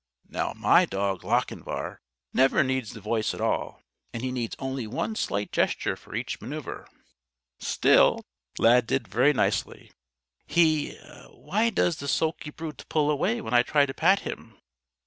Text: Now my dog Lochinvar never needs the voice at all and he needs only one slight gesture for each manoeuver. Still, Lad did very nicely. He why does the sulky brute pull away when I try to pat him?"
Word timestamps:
Now 0.27 0.53
my 0.57 0.85
dog 0.87 1.23
Lochinvar 1.23 1.99
never 2.33 2.63
needs 2.63 2.93
the 2.93 2.99
voice 2.99 3.35
at 3.35 3.39
all 3.39 3.83
and 4.11 4.23
he 4.23 4.31
needs 4.31 4.55
only 4.57 4.87
one 4.87 5.15
slight 5.15 5.51
gesture 5.51 5.95
for 5.95 6.15
each 6.15 6.41
manoeuver. 6.41 6.87
Still, 7.59 8.25
Lad 8.57 8.87
did 8.87 9.07
very 9.07 9.31
nicely. 9.31 9.91
He 10.47 10.95
why 11.29 11.69
does 11.69 11.97
the 11.97 12.07
sulky 12.07 12.49
brute 12.49 12.83
pull 12.89 13.11
away 13.11 13.41
when 13.41 13.53
I 13.53 13.61
try 13.61 13.85
to 13.85 13.93
pat 13.93 14.21
him?" 14.21 14.57